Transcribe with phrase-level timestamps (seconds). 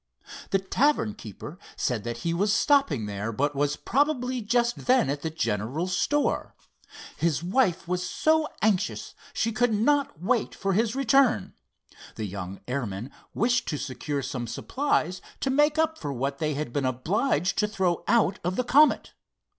[0.49, 5.29] The tavern keeper said he was stopping there, but was probably just then at the
[5.29, 6.55] general store.
[7.17, 11.53] His wife was so anxious, she could not wait for his return.
[12.15, 16.73] The young airman wished to secure some supplies to make up for what they had
[16.73, 19.13] been obliged to throw out of the Comet.